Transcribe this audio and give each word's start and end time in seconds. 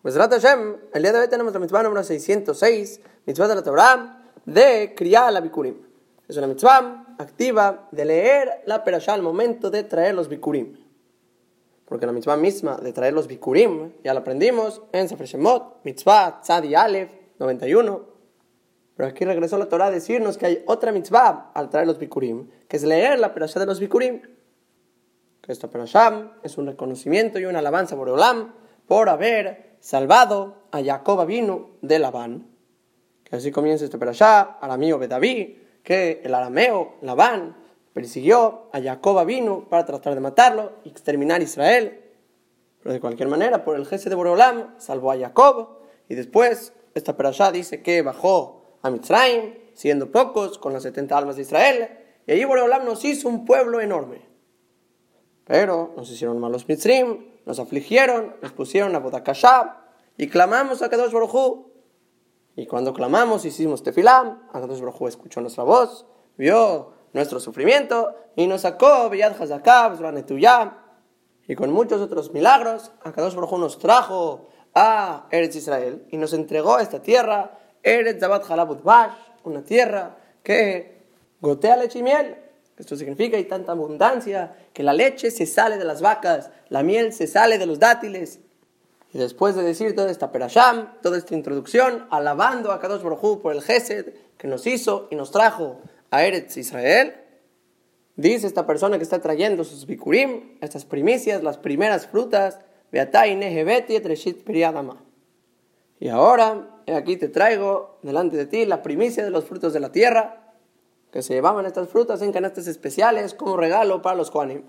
Pues 0.00 0.16
Hashem, 0.16 0.76
el 0.94 1.02
día 1.02 1.12
de 1.12 1.18
hoy 1.18 1.28
tenemos 1.28 1.52
la 1.52 1.58
mitzvah 1.58 1.82
número 1.82 2.04
606, 2.04 3.00
mitzvah 3.26 3.48
de 3.48 3.54
la 3.56 3.62
Torah, 3.64 4.22
de 4.46 4.94
criar 4.96 5.32
la 5.32 5.40
bikurim. 5.40 5.74
Es 6.28 6.36
una 6.36 6.46
mitzvah 6.46 7.16
activa 7.18 7.88
de 7.90 8.04
leer 8.04 8.62
la 8.66 8.84
perashá 8.84 9.14
al 9.14 9.22
momento 9.22 9.70
de 9.70 9.82
traer 9.82 10.14
los 10.14 10.28
bikurim. 10.28 10.76
Porque 11.84 12.06
la 12.06 12.12
mitzvah 12.12 12.36
misma 12.36 12.76
de 12.76 12.92
traer 12.92 13.12
los 13.12 13.26
bikurim, 13.26 13.92
ya 14.04 14.14
la 14.14 14.20
aprendimos 14.20 14.82
en 14.92 15.08
Sefer 15.08 15.26
Shemot, 15.26 15.80
mitzvah 15.82 16.42
Tzadi 16.42 16.76
Aleph 16.76 17.10
91. 17.40 18.00
Pero 18.94 19.08
aquí 19.08 19.24
regresó 19.24 19.58
la 19.58 19.68
Torah 19.68 19.86
a 19.86 19.90
decirnos 19.90 20.38
que 20.38 20.46
hay 20.46 20.64
otra 20.66 20.92
mitzvah 20.92 21.50
al 21.54 21.70
traer 21.70 21.88
los 21.88 21.98
bikurim, 21.98 22.48
que 22.68 22.76
es 22.76 22.84
leer 22.84 23.18
la 23.18 23.34
perashá 23.34 23.58
de 23.58 23.66
los 23.66 23.80
bikurim. 23.80 24.22
Que 25.40 25.50
esta 25.50 25.68
perashá 25.68 26.34
es 26.44 26.56
un 26.56 26.68
reconocimiento 26.68 27.40
y 27.40 27.46
una 27.46 27.58
alabanza 27.58 27.96
por 27.96 28.08
Olam 28.08 28.54
por 28.86 29.08
haber 29.08 29.67
salvado 29.80 30.56
a 30.70 30.82
Jacob 30.82 31.26
vino 31.26 31.70
de 31.82 31.98
Labán. 31.98 32.46
Que 33.24 33.36
así 33.36 33.50
comienza 33.50 33.84
este 33.84 33.98
perashá, 33.98 34.58
al 34.60 34.70
amigo 34.70 34.98
David, 35.06 35.56
que 35.82 36.20
el 36.24 36.34
arameo 36.34 36.96
Labán 37.02 37.56
persiguió 37.92 38.68
a 38.72 38.80
Jacob 38.80 39.24
vino 39.26 39.68
para 39.68 39.84
tratar 39.84 40.14
de 40.14 40.20
matarlo 40.20 40.72
y 40.84 40.90
exterminar 40.90 41.40
a 41.40 41.44
Israel. 41.44 42.00
Pero 42.82 42.92
de 42.92 43.00
cualquier 43.00 43.28
manera, 43.28 43.64
por 43.64 43.76
el 43.76 43.86
jefe 43.86 44.08
de 44.08 44.14
Borolam, 44.14 44.74
salvó 44.78 45.10
a 45.12 45.18
Jacob. 45.18 45.78
Y 46.08 46.14
después, 46.14 46.72
esta 46.94 47.16
perashá 47.16 47.50
dice 47.50 47.82
que 47.82 48.02
bajó 48.02 48.78
a 48.82 48.90
Mitzrayim, 48.90 49.54
siendo 49.74 50.10
pocos, 50.10 50.58
con 50.58 50.72
las 50.72 50.84
70 50.84 51.18
almas 51.18 51.36
de 51.36 51.42
Israel. 51.42 51.88
Y 52.26 52.32
allí 52.32 52.44
Borolam 52.44 52.84
nos 52.84 53.04
hizo 53.04 53.28
un 53.28 53.44
pueblo 53.44 53.80
enorme. 53.80 54.22
Pero 55.44 55.92
nos 55.96 56.10
hicieron 56.10 56.38
malos 56.38 56.68
Mitzrim, 56.68 57.27
nos 57.48 57.58
afligieron, 57.58 58.36
nos 58.42 58.52
pusieron 58.52 58.94
a 58.94 58.98
Bodakashab 58.98 59.78
y 60.18 60.28
clamamos 60.28 60.82
a 60.82 60.90
Kadosh 60.90 61.12
Baruj 61.12 61.64
Y 62.54 62.66
cuando 62.66 62.92
clamamos, 62.92 63.46
hicimos 63.46 63.82
tefilam, 63.82 64.46
Kadosh 64.52 64.80
Baruj 64.80 65.08
escuchó 65.08 65.40
nuestra 65.40 65.64
voz, 65.64 66.04
vio 66.36 66.92
nuestro 67.14 67.40
sufrimiento 67.40 68.14
y 68.36 68.46
nos 68.46 68.60
sacó 68.60 69.08
Biyad 69.08 69.40
Hazakab, 69.40 69.96
y 71.48 71.54
con 71.54 71.72
muchos 71.72 72.02
otros 72.02 72.34
milagros, 72.34 72.92
Kadosh 73.02 73.34
Baruj 73.34 73.58
nos 73.58 73.78
trajo 73.78 74.50
a 74.74 75.26
Eretz 75.30 75.56
Israel 75.56 76.06
y 76.10 76.18
nos 76.18 76.34
entregó 76.34 76.78
esta 76.78 77.00
tierra, 77.00 77.58
Eretz 77.82 78.20
Zabat 78.20 78.44
Halabut 78.50 78.82
Bash, 78.82 79.14
una 79.44 79.62
tierra 79.62 80.18
que 80.42 81.08
gotea 81.40 81.78
leche 81.78 82.00
y. 82.00 82.47
Esto 82.78 82.96
significa 82.96 83.36
hay 83.36 83.44
tanta 83.44 83.72
abundancia 83.72 84.54
que 84.72 84.82
la 84.82 84.92
leche 84.92 85.30
se 85.30 85.46
sale 85.46 85.78
de 85.78 85.84
las 85.84 86.00
vacas, 86.00 86.50
la 86.68 86.82
miel 86.82 87.12
se 87.12 87.26
sale 87.26 87.58
de 87.58 87.66
los 87.66 87.78
dátiles. 87.78 88.40
Y 89.12 89.18
después 89.18 89.56
de 89.56 89.62
decir 89.62 89.94
toda 89.94 90.10
esta 90.10 90.30
perasham, 90.30 91.00
toda 91.02 91.18
esta 91.18 91.34
introducción, 91.34 92.06
alabando 92.10 92.70
a 92.72 92.80
Kadosh 92.80 93.02
Baruj 93.02 93.40
por 93.40 93.54
el 93.54 93.62
Gesed 93.62 94.14
que 94.36 94.46
nos 94.46 94.66
hizo 94.66 95.08
y 95.10 95.16
nos 95.16 95.30
trajo 95.30 95.80
a 96.10 96.24
Eretz 96.24 96.56
Israel, 96.56 97.14
dice 98.16 98.46
esta 98.46 98.66
persona 98.66 98.98
que 98.98 99.02
está 99.02 99.20
trayendo 99.20 99.64
sus 99.64 99.86
bikurim, 99.86 100.56
estas 100.60 100.84
primicias, 100.84 101.42
las 101.42 101.58
primeras 101.58 102.06
frutas, 102.06 102.60
y 106.00 106.08
ahora, 106.08 106.80
aquí 106.94 107.16
te 107.16 107.28
traigo 107.28 107.98
delante 108.02 108.36
de 108.36 108.46
ti 108.46 108.64
la 108.64 108.82
primicia 108.82 109.24
de 109.24 109.30
los 109.30 109.44
frutos 109.44 109.74
de 109.74 109.80
la 109.80 109.92
tierra, 109.92 110.47
que 111.10 111.22
se 111.22 111.34
llevaban 111.34 111.66
estas 111.66 111.88
frutas 111.88 112.22
en 112.22 112.32
canastas 112.32 112.66
especiales 112.66 113.34
como 113.34 113.56
regalo 113.56 114.02
para 114.02 114.16
los 114.16 114.30
Juanim. 114.30 114.64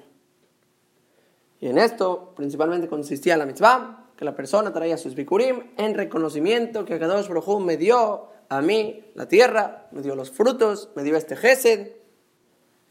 Y 1.59 1.67
en 1.67 1.77
esto 1.77 2.33
principalmente 2.35 2.87
consistía 2.87 3.37
la 3.37 3.45
mitzvah, 3.45 4.07
que 4.15 4.25
la 4.25 4.35
persona 4.35 4.73
traía 4.73 4.97
sus 4.97 5.15
bikurim 5.15 5.71
en 5.77 5.93
reconocimiento 5.93 6.85
que 6.85 6.99
Kadosh 6.99 7.27
Baruj 7.27 7.61
me 7.61 7.77
dio 7.77 8.27
a 8.49 8.61
mí 8.61 9.11
la 9.15 9.27
tierra, 9.27 9.87
me 9.91 10.01
dio 10.01 10.15
los 10.15 10.31
frutos, 10.31 10.89
me 10.95 11.03
dio 11.03 11.15
este 11.15 11.35
gesed. 11.35 11.91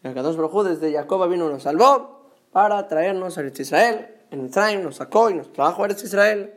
Y 0.03 0.13
Kadosh 0.15 0.37
Baruj 0.37 0.65
desde 0.65 0.93
Jacob 0.93 1.29
vino 1.29 1.49
y 1.49 1.53
nos 1.53 1.65
salvó 1.65 2.31
para 2.53 2.87
traernos 2.89 3.37
a 3.37 3.41
Eretz 3.41 3.61
Israel. 3.61 4.09
En 4.31 4.43
Mitzrayim 4.43 4.83
nos 4.83 4.97
sacó 4.97 5.31
y 5.31 5.35
nos 5.35 5.53
trajo 5.53 5.83
a 5.83 5.87
Eretz 5.87 6.05
Israel. 6.05 6.55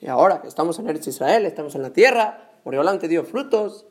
Y 0.00 0.08
ahora 0.08 0.42
que 0.42 0.48
estamos 0.48 0.78
en 0.78 0.88
Eretz 0.88 1.06
Israel, 1.06 1.46
estamos 1.46 1.74
en 1.74 1.82
la 1.82 1.90
tierra, 1.90 2.50
Boreolam 2.64 2.98
te 2.98 3.08
dio 3.08 3.24
frutos, 3.24 3.86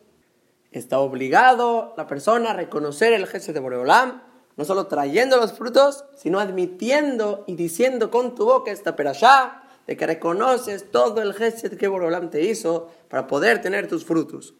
está 0.77 0.99
obligado 0.99 1.93
la 1.95 2.05
persona 2.05 2.51
a 2.51 2.53
reconocer 2.53 3.13
el 3.13 3.27
gesto 3.27 3.53
de 3.53 3.59
Boreolam, 3.59 4.21
no 4.57 4.65
solo 4.65 4.87
trayendo 4.87 5.37
los 5.37 5.53
frutos, 5.53 6.05
sino 6.15 6.39
admitiendo 6.39 7.43
y 7.47 7.55
diciendo 7.55 8.11
con 8.11 8.35
tu 8.35 8.45
boca 8.45 8.71
esta 8.71 8.95
perashá, 8.95 9.63
de 9.87 9.95
que 9.95 10.05
reconoces 10.07 10.91
todo 10.91 11.21
el 11.21 11.33
gesto 11.33 11.69
que 11.77 11.87
Boreolam 11.87 12.29
te 12.29 12.43
hizo 12.43 12.89
para 13.07 13.27
poder 13.27 13.61
tener 13.61 13.87
tus 13.87 14.03
frutos. 14.03 14.53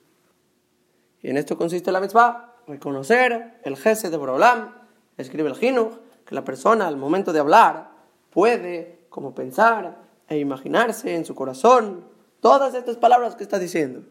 Y 1.21 1.31
en 1.31 1.37
esto 1.37 1.57
consiste 1.57 1.91
la 1.91 1.99
mitzvah, 1.99 2.55
reconocer 2.67 3.59
el 3.63 3.75
gesto 3.75 4.09
de 4.09 4.17
Boreolam. 4.17 4.73
Escribe 5.17 5.49
el 5.49 5.55
Jinuch 5.55 5.95
que 6.25 6.35
la 6.35 6.43
persona 6.43 6.87
al 6.87 6.97
momento 6.97 7.33
de 7.33 7.39
hablar 7.39 7.89
puede 8.29 9.05
como 9.09 9.33
pensar 9.33 9.97
e 10.29 10.37
imaginarse 10.37 11.15
en 11.15 11.25
su 11.25 11.35
corazón 11.35 12.05
todas 12.39 12.73
estas 12.73 12.97
palabras 12.97 13.35
que 13.35 13.43
está 13.43 13.59
diciendo. 13.59 14.03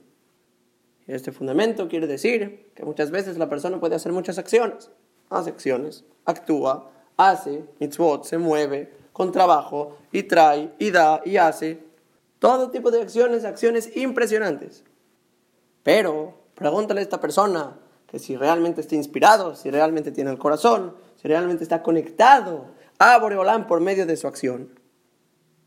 Este 1.06 1.32
fundamento 1.32 1.88
quiere 1.88 2.06
decir 2.06 2.70
que 2.74 2.84
muchas 2.84 3.10
veces 3.10 3.36
la 3.36 3.48
persona 3.48 3.78
puede 3.78 3.94
hacer 3.94 4.12
muchas 4.12 4.38
acciones. 4.38 4.90
Hace 5.28 5.50
acciones, 5.50 6.04
actúa, 6.24 6.90
hace, 7.16 7.64
mitzvot, 7.78 8.24
se 8.24 8.38
mueve 8.38 8.92
con 9.12 9.30
trabajo 9.30 9.96
y 10.12 10.24
trae 10.24 10.72
y 10.78 10.90
da 10.90 11.20
y 11.24 11.36
hace. 11.36 11.84
Todo 12.38 12.70
tipo 12.70 12.90
de 12.90 13.02
acciones, 13.02 13.44
acciones 13.44 13.96
impresionantes. 13.96 14.84
Pero 15.82 16.34
pregúntale 16.54 17.00
a 17.00 17.02
esta 17.02 17.20
persona 17.20 17.78
que 18.06 18.18
si 18.18 18.36
realmente 18.36 18.80
está 18.80 18.94
inspirado, 18.94 19.54
si 19.54 19.70
realmente 19.70 20.10
tiene 20.10 20.30
el 20.30 20.38
corazón, 20.38 20.94
si 21.20 21.28
realmente 21.28 21.62
está 21.62 21.82
conectado 21.82 22.66
a 22.98 23.18
Boreolán 23.18 23.66
por 23.66 23.80
medio 23.80 24.06
de 24.06 24.16
su 24.16 24.26
acción. 24.26 24.78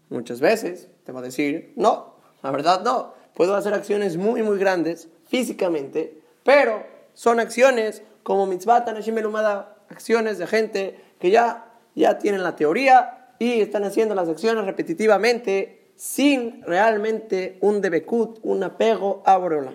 Muchas 0.09 0.39
veces 0.39 0.89
te 1.03 1.11
va 1.11 1.19
a 1.19 1.23
decir, 1.23 1.73
no, 1.75 2.15
la 2.41 2.51
verdad 2.51 2.81
no. 2.83 3.13
Puedo 3.33 3.55
hacer 3.55 3.73
acciones 3.73 4.17
muy, 4.17 4.41
muy 4.41 4.57
grandes, 4.57 5.09
físicamente, 5.27 6.21
pero 6.43 6.85
son 7.13 7.39
acciones 7.39 8.01
como 8.23 8.45
mitzvah 8.45 8.85
tanashim 8.85 9.17
elumada, 9.17 9.77
acciones 9.89 10.37
de 10.37 10.47
gente 10.47 10.99
que 11.19 11.31
ya, 11.31 11.73
ya 11.95 12.17
tienen 12.17 12.43
la 12.43 12.55
teoría 12.55 13.33
y 13.39 13.61
están 13.61 13.83
haciendo 13.83 14.15
las 14.15 14.29
acciones 14.29 14.65
repetitivamente 14.65 15.91
sin 15.95 16.61
realmente 16.63 17.57
un 17.61 17.81
debekut, 17.81 18.39
un 18.43 18.63
apego 18.63 19.23
a 19.25 19.37
Borola. 19.37 19.73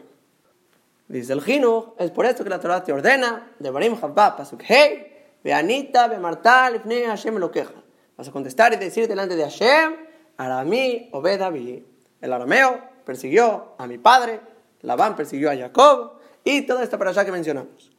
Dice 1.09 1.33
el 1.33 1.43
Gino, 1.43 1.95
es 1.99 2.11
por 2.11 2.27
esto 2.27 2.45
que 2.45 2.51
la 2.51 2.61
Torah 2.61 2.83
te 2.83 2.93
ordena, 2.93 3.53
de 3.59 3.71
Barim 3.71 3.97
Habba, 4.01 4.37
Pasuk 4.37 4.63
Hey, 4.65 5.13
Beanita, 5.43 6.07
Bemarta, 6.07 6.71
Lifne 6.71 7.07
Hashem 7.07 7.37
lo 7.37 7.51
queja. 7.51 7.75
Vas 8.17 8.29
a 8.29 8.33
contestar 8.33 8.73
y 8.73 8.77
decir 8.77 9.09
delante 9.09 9.37
de 9.37 9.43
Hashem, 9.43 9.97
Aramí, 10.37 11.11
Obedavi. 11.13 11.85
El 12.21 12.33
arameo 12.33 12.81
persiguió 13.05 13.75
a 13.79 13.87
mi 13.87 13.99
padre, 13.99 14.41
Labán 14.83 15.17
persiguió 15.17 15.51
a 15.51 15.57
Jacob 15.57 16.13
y 16.45 16.63
toda 16.63 16.83
esta 16.83 16.97
allá 16.97 17.25
que 17.25 17.33
mencionamos. 17.33 17.93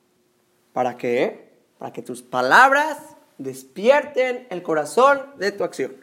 ¿Para 0.74 0.98
qué? 0.98 1.60
Para 1.78 1.94
que 1.94 2.02
tus 2.02 2.22
palabras 2.22 2.98
despierten 3.38 4.48
el 4.50 4.64
corazón 4.64 5.22
de 5.38 5.52
tu 5.52 5.64
acción. 5.64 5.96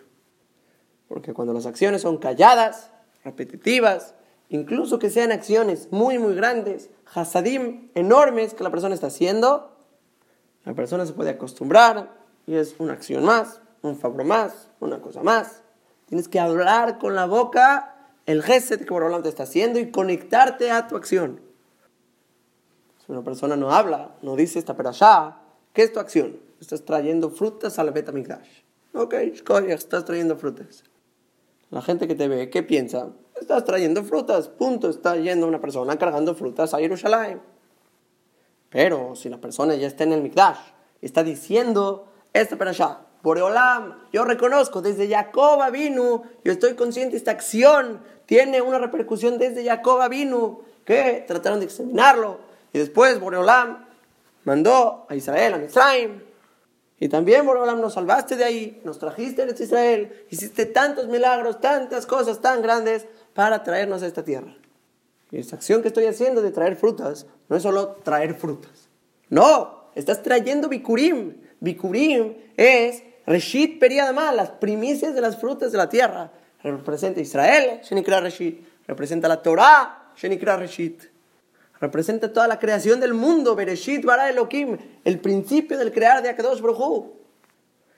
Porque 1.09 1.33
cuando 1.33 1.53
las 1.53 1.67
acciones 1.67 2.03
son 2.03 2.19
calladas, 2.19 2.91
repetitivas, 3.25 4.15
incluso 4.49 4.99
que 4.99 5.11
sean 5.11 5.33
acciones 5.33 5.89
muy, 5.91 6.19
muy 6.19 6.35
grandes, 6.35 6.91
hasadim 7.15 7.91
enormes 7.95 8.55
que 8.55 8.65
la 8.65 8.71
persona 8.71 8.95
está 8.95 9.09
haciendo, 9.09 9.77
la 10.65 10.75
persona 10.75 11.07
se 11.07 11.13
puede 11.13 11.31
acostumbrar 11.31 12.11
y 12.47 12.55
es 12.55 12.75
una 12.79 12.93
acción 12.93 13.25
más, 13.25 13.61
un 13.83 13.99
favor 13.99 14.25
más, 14.25 14.71
una 14.81 15.01
cosa 15.01 15.23
más. 15.23 15.63
Tienes 16.07 16.29
que 16.29 16.41
hablar 16.41 16.99
con 16.99 17.15
la 17.15 17.27
boca 17.27 17.95
el 18.31 18.43
gesed 18.43 18.85
que 18.85 18.91
Borolam 18.91 19.23
te 19.23 19.29
está 19.29 19.43
haciendo 19.43 19.79
y 19.79 19.91
conectarte 19.91 20.71
a 20.71 20.87
tu 20.87 20.97
acción. 20.97 21.41
Si 23.05 23.13
una 23.13 23.23
persona 23.23 23.57
no 23.57 23.73
habla, 23.73 24.15
no 24.23 24.37
dice 24.37 24.59
esta 24.59 24.77
perashá, 24.77 25.39
¿qué 25.73 25.83
es 25.83 25.93
tu 25.93 26.01
acción? 26.01 26.39
Estás 26.61 26.85
trayendo 26.85 27.31
frutas 27.31 27.79
a 27.79 27.85
la 27.85 27.91
beta 27.91 28.13
Ok, 28.93 29.15
estás 29.69 30.05
trayendo 30.05 30.37
frutas. 30.37 30.85
La 31.71 31.83
gente 31.83 32.07
que 32.07 32.15
te 32.15 32.29
ve, 32.29 32.51
¿qué 32.51 32.63
piensa? 32.63 33.11
Estás 33.41 33.65
trayendo 33.65 34.05
frutas, 34.05 34.49
punto. 34.49 34.91
Está 34.91 35.17
yendo 35.17 35.47
una 35.47 35.61
persona 35.61 35.97
cargando 35.97 36.35
frutas 36.35 36.75
a 36.75 36.79
Jerusalén. 36.79 37.41
Pero 38.69 39.15
si 39.17 39.29
la 39.29 39.41
persona 39.41 39.75
ya 39.75 39.87
está 39.87 40.05
en 40.05 40.13
el 40.13 40.23
Mikdash 40.23 40.59
está 41.01 41.25
diciendo 41.25 42.07
esta 42.33 42.57
perashá, 42.57 43.07
Boreolam, 43.23 43.97
yo 44.13 44.25
reconozco, 44.25 44.81
desde 44.83 45.09
Jacob 45.09 45.61
vino, 45.71 46.23
yo 46.45 46.53
estoy 46.53 46.75
consciente, 46.75 47.17
esta 47.17 47.31
acción 47.33 48.01
tiene 48.27 48.63
una 48.63 48.79
repercusión 48.79 49.39
desde 49.39 49.65
Jacob 49.65 50.09
vino, 50.09 50.61
que 50.85 51.25
trataron 51.27 51.61
de 51.61 51.67
examinarlo, 51.67 52.39
y 52.73 52.79
después 52.79 53.21
Boreolam 53.21 53.85
mandó 54.45 55.07
a 55.09 55.15
Israel, 55.15 55.55
a 55.55 55.59
Mitzrayim, 55.59 56.21
Y 57.03 57.09
también, 57.09 57.47
Borolam, 57.47 57.81
nos 57.81 57.95
salvaste 57.95 58.37
de 58.37 58.45
ahí, 58.45 58.81
nos 58.85 58.99
trajiste 58.99 59.43
a 59.43 59.47
Israel, 59.47 60.27
hiciste 60.29 60.67
tantos 60.67 61.09
milagros, 61.09 61.59
tantas 61.59 62.05
cosas 62.05 62.43
tan 62.43 62.61
grandes 62.61 63.07
para 63.33 63.63
traernos 63.63 64.03
a 64.03 64.07
esta 64.07 64.23
tierra. 64.23 64.55
Y 65.31 65.39
esta 65.39 65.57
acción 65.57 65.81
que 65.81 65.89
estoy 65.89 66.05
haciendo 66.05 66.43
de 66.43 66.51
traer 66.51 66.77
frutas 66.77 67.27
no 67.49 67.57
es 67.57 67.63
solo 67.63 67.97
traer 68.05 68.35
frutas. 68.35 68.91
No, 69.31 69.85
estás 69.95 70.23
trayendo 70.23 70.69
bikurim. 70.69 71.41
Bikurim 71.61 72.35
es 72.59 73.03
Reshit 73.27 73.79
Periadama, 73.79 74.33
las 74.33 74.51
primicias 74.51 75.15
de 75.15 75.21
las 75.21 75.41
frutas 75.41 75.73
de 75.73 75.79
la 75.79 75.89
tierra. 75.89 76.31
Representa 76.63 77.21
Israel, 77.21 77.81
Shenikra 77.83 78.21
Reshit. 78.21 78.67
Representa 78.87 79.29
la 79.29 79.43
Torah, 79.43 80.13
Shenikra 80.17 80.57
Reshit. 80.57 81.05
Representa 81.81 82.33
toda 82.33 82.49
la 82.49 82.59
creación 82.59 83.01
del 83.01 83.15
mundo, 83.15 83.55
Bereshit 83.55 84.05
Bara 84.05 84.29
Elohim, 84.29 84.77
el 85.05 85.19
principio 85.19 85.79
del 85.79 85.93
crear 85.93 86.23
de 86.23 86.29
Akadosh 86.29 86.61
Baruj 86.61 87.07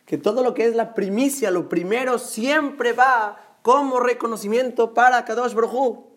Que 0.06 0.18
todo 0.18 0.44
lo 0.44 0.54
que 0.54 0.66
es 0.66 0.76
la 0.76 0.94
primicia, 0.94 1.50
lo 1.50 1.68
primero, 1.68 2.18
siempre 2.18 2.92
va 2.92 3.58
como 3.62 3.98
reconocimiento 3.98 4.94
para 4.94 5.18
Akadosh 5.18 5.54
Baruj 5.54 6.12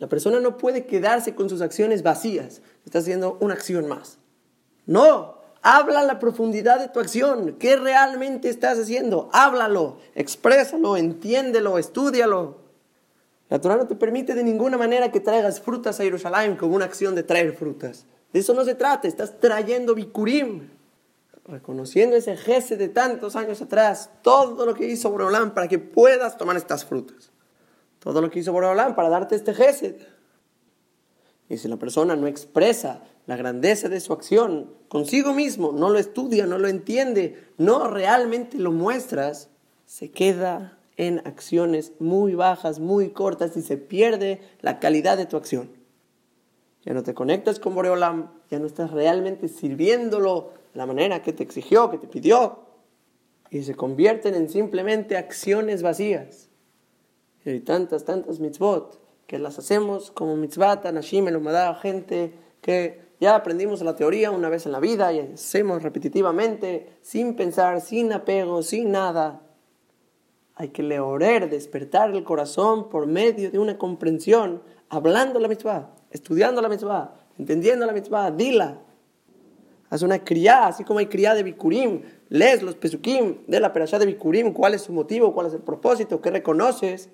la 0.00 0.08
persona 0.08 0.40
no 0.40 0.56
puede 0.56 0.86
quedarse 0.86 1.34
con 1.34 1.50
sus 1.50 1.60
acciones 1.60 2.02
vacías. 2.02 2.62
Está 2.86 3.00
haciendo 3.00 3.36
una 3.40 3.52
acción 3.52 3.86
más. 3.86 4.16
No, 4.86 5.39
habla 5.62 6.02
la 6.02 6.18
profundidad 6.18 6.78
de 6.78 6.88
tu 6.88 7.00
acción. 7.00 7.56
¿Qué 7.58 7.76
realmente 7.76 8.48
estás 8.48 8.78
haciendo? 8.78 9.28
Háblalo, 9.32 9.98
exprésalo, 10.14 10.96
entiéndelo, 10.96 11.78
estúdialo. 11.78 12.58
La 13.48 13.60
Torah 13.60 13.76
no 13.76 13.86
te 13.86 13.96
permite 13.96 14.34
de 14.34 14.44
ninguna 14.44 14.78
manera 14.78 15.10
que 15.10 15.20
traigas 15.20 15.60
frutas 15.60 15.98
a 15.98 16.04
Jerusalén 16.04 16.56
como 16.56 16.76
una 16.76 16.84
acción 16.84 17.14
de 17.14 17.22
traer 17.22 17.54
frutas. 17.56 18.06
De 18.32 18.40
eso 18.40 18.54
no 18.54 18.64
se 18.64 18.74
trata, 18.74 19.08
estás 19.08 19.40
trayendo 19.40 19.94
bikurim. 19.94 20.68
Reconociendo 21.46 22.14
ese 22.14 22.36
jefe 22.36 22.76
de 22.76 22.88
tantos 22.88 23.34
años 23.34 23.60
atrás, 23.60 24.10
todo 24.22 24.64
lo 24.66 24.74
que 24.74 24.86
hizo 24.86 25.10
Borolán 25.10 25.52
para 25.52 25.66
que 25.66 25.80
puedas 25.80 26.36
tomar 26.36 26.56
estas 26.56 26.84
frutas. 26.84 27.30
Todo 28.00 28.22
lo 28.22 28.30
que 28.30 28.40
hizo 28.40 28.52
Boreolam 28.52 28.94
para 28.94 29.10
darte 29.10 29.36
este 29.36 29.54
gesed. 29.54 29.96
Y 31.48 31.58
si 31.58 31.68
la 31.68 31.76
persona 31.76 32.16
no 32.16 32.26
expresa 32.26 33.02
la 33.30 33.36
grandeza 33.36 33.88
de 33.88 34.00
su 34.00 34.12
acción 34.12 34.74
consigo 34.88 35.32
mismo, 35.32 35.70
no 35.70 35.88
lo 35.88 36.00
estudia, 36.00 36.46
no 36.46 36.58
lo 36.58 36.66
entiende, 36.66 37.40
no 37.58 37.86
realmente 37.86 38.58
lo 38.58 38.72
muestras, 38.72 39.50
se 39.86 40.10
queda 40.10 40.80
en 40.96 41.20
acciones 41.20 41.92
muy 42.00 42.34
bajas, 42.34 42.80
muy 42.80 43.10
cortas 43.10 43.56
y 43.56 43.62
se 43.62 43.76
pierde 43.76 44.40
la 44.62 44.80
calidad 44.80 45.16
de 45.16 45.26
tu 45.26 45.36
acción. 45.36 45.70
Ya 46.84 46.92
no 46.92 47.04
te 47.04 47.14
conectas 47.14 47.60
con 47.60 47.76
Boreolam, 47.76 48.32
ya 48.50 48.58
no 48.58 48.66
estás 48.66 48.90
realmente 48.90 49.46
sirviéndolo 49.46 50.50
de 50.72 50.78
la 50.78 50.86
manera 50.86 51.22
que 51.22 51.32
te 51.32 51.44
exigió, 51.44 51.88
que 51.88 51.98
te 51.98 52.08
pidió. 52.08 52.64
Y 53.48 53.62
se 53.62 53.76
convierten 53.76 54.34
en 54.34 54.48
simplemente 54.48 55.16
acciones 55.16 55.84
vacías. 55.84 56.48
Y 57.44 57.50
hay 57.50 57.60
tantas, 57.60 58.04
tantas 58.04 58.40
mitzvot 58.40 59.00
que 59.28 59.38
las 59.38 59.56
hacemos 59.60 60.10
como 60.10 60.34
mitzvot, 60.34 60.84
anashim, 60.84 61.28
elumadá, 61.28 61.76
gente 61.76 62.49
que 62.60 63.10
ya 63.20 63.34
aprendimos 63.34 63.82
la 63.82 63.96
teoría 63.96 64.30
una 64.30 64.48
vez 64.48 64.66
en 64.66 64.72
la 64.72 64.80
vida 64.80 65.12
y 65.12 65.20
hacemos 65.20 65.82
repetitivamente, 65.82 66.98
sin 67.02 67.36
pensar, 67.36 67.80
sin 67.80 68.12
apego, 68.12 68.62
sin 68.62 68.92
nada. 68.92 69.42
Hay 70.54 70.68
que 70.68 70.82
leorer, 70.82 71.48
despertar 71.50 72.10
el 72.10 72.24
corazón 72.24 72.88
por 72.88 73.06
medio 73.06 73.50
de 73.50 73.58
una 73.58 73.78
comprensión, 73.78 74.62
hablando 74.88 75.40
la 75.40 75.48
mitzvah, 75.48 75.94
estudiando 76.10 76.60
la 76.60 76.68
mitzvah, 76.68 77.14
entendiendo 77.38 77.86
la 77.86 77.92
mitzvah, 77.92 78.30
dila. 78.30 78.78
Haz 79.88 80.02
una 80.02 80.22
criá, 80.22 80.68
así 80.68 80.84
como 80.84 81.00
hay 81.00 81.06
criá 81.06 81.34
de 81.34 81.42
Bikurim, 81.42 82.02
lees 82.28 82.62
los 82.62 82.76
pesukim 82.76 83.38
de 83.46 83.58
la 83.58 83.72
perashá 83.72 83.98
de 83.98 84.06
Bikurim, 84.06 84.52
cuál 84.52 84.74
es 84.74 84.82
su 84.82 84.92
motivo, 84.92 85.34
cuál 85.34 85.48
es 85.48 85.54
el 85.54 85.62
propósito, 85.62 86.20
qué 86.20 86.30
reconoces 86.30 87.10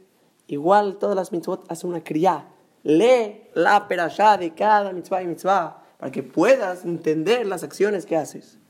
Igual 0.48 0.98
todas 0.98 1.16
las 1.16 1.32
mitzvot 1.32 1.64
hacen 1.70 1.90
una 1.90 2.04
kriya. 2.04 2.48
Lee 2.86 3.48
la 3.54 3.88
perashá 3.88 4.36
de 4.36 4.54
cada 4.54 4.92
mitzvah 4.92 5.20
y 5.20 5.26
mitzvah 5.26 5.82
para 5.98 6.12
que 6.12 6.22
puedas 6.22 6.84
entender 6.84 7.44
las 7.44 7.64
acciones 7.64 8.06
que 8.06 8.16
haces. 8.16 8.60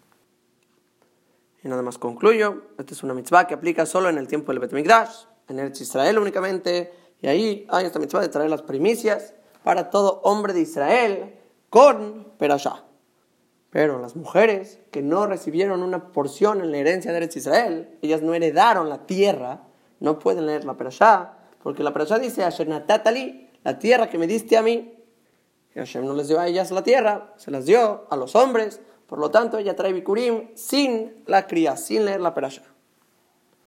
Y 1.62 1.68
nada 1.68 1.82
más 1.82 1.98
concluyo. 1.98 2.62
Esta 2.78 2.94
es 2.94 3.02
una 3.02 3.12
mitzvah 3.12 3.46
que 3.46 3.52
aplica 3.52 3.84
solo 3.84 4.08
en 4.08 4.16
el 4.16 4.26
tiempo 4.26 4.52
del 4.52 4.60
Betamigdash, 4.60 5.26
en 5.48 5.58
el 5.58 5.70
Israel 5.70 6.18
únicamente. 6.18 6.94
Y 7.20 7.26
ahí 7.26 7.66
hay 7.68 7.84
esta 7.84 7.98
mitzvah 7.98 8.22
de 8.22 8.30
traer 8.30 8.48
las 8.48 8.62
primicias 8.62 9.34
para 9.62 9.90
todo 9.90 10.22
hombre 10.24 10.54
de 10.54 10.62
Israel 10.62 11.34
con 11.68 12.32
perashá. 12.38 12.84
Pero 13.68 14.00
las 14.00 14.16
mujeres 14.16 14.78
que 14.92 15.02
no 15.02 15.26
recibieron 15.26 15.82
una 15.82 16.10
porción 16.12 16.62
en 16.62 16.70
la 16.70 16.78
herencia 16.78 17.10
de 17.10 17.18
Eretz 17.18 17.36
Israel, 17.36 17.98
ellas 18.00 18.22
no 18.22 18.32
heredaron 18.32 18.88
la 18.88 19.04
tierra, 19.04 19.64
no 20.00 20.18
pueden 20.18 20.46
leer 20.46 20.64
la 20.64 20.78
perashá, 20.78 21.34
porque 21.62 21.82
la 21.82 21.92
persona 21.92 22.20
dice, 22.20 22.42
Hashem 22.42 22.70
natatali, 22.70 23.45
la 23.66 23.80
tierra 23.80 24.08
que 24.08 24.16
me 24.16 24.28
diste 24.28 24.56
a 24.56 24.62
mí. 24.62 24.94
Y 25.74 25.78
Hashem 25.80 26.06
no 26.06 26.14
les 26.14 26.28
dio 26.28 26.38
a 26.38 26.46
ellas 26.46 26.70
la 26.70 26.84
tierra, 26.84 27.34
se 27.36 27.50
las 27.50 27.66
dio 27.66 28.06
a 28.08 28.16
los 28.16 28.36
hombres. 28.36 28.80
Por 29.08 29.18
lo 29.18 29.32
tanto, 29.32 29.58
ella 29.58 29.74
trae 29.74 29.92
Bikurim 29.92 30.50
sin 30.54 31.24
la 31.26 31.48
cría, 31.48 31.76
sin 31.76 32.04
leer 32.04 32.20
la 32.20 32.32
perasha. 32.32 32.62